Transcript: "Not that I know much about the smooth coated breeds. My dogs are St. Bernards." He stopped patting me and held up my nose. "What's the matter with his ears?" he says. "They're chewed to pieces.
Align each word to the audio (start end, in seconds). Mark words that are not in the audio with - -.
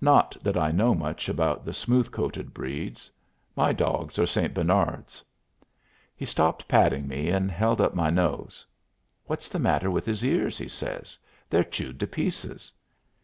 "Not 0.00 0.36
that 0.42 0.56
I 0.56 0.72
know 0.72 0.92
much 0.92 1.28
about 1.28 1.64
the 1.64 1.72
smooth 1.72 2.10
coated 2.10 2.52
breeds. 2.52 3.08
My 3.54 3.72
dogs 3.72 4.18
are 4.18 4.26
St. 4.26 4.52
Bernards." 4.52 5.24
He 6.16 6.24
stopped 6.26 6.66
patting 6.66 7.06
me 7.06 7.28
and 7.28 7.48
held 7.48 7.80
up 7.80 7.94
my 7.94 8.10
nose. 8.10 8.66
"What's 9.26 9.48
the 9.48 9.60
matter 9.60 9.88
with 9.88 10.04
his 10.04 10.24
ears?" 10.24 10.58
he 10.58 10.66
says. 10.66 11.16
"They're 11.48 11.62
chewed 11.62 12.00
to 12.00 12.08
pieces. 12.08 12.72